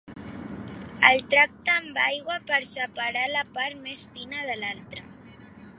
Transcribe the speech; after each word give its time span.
El 1.09 1.21
tracta 1.33 1.75
amb 1.81 1.99
aigua 2.05 2.39
per 2.53 2.61
separar 2.71 3.29
la 3.37 3.45
part 3.59 3.83
més 3.87 4.05
fina 4.17 4.45
de 4.51 4.59
l'altra. 4.65 5.09